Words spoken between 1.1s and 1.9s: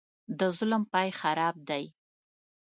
خراب دى.